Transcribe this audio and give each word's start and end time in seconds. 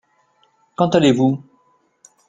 Quand 0.77 0.95
allez-vous? 0.95 1.43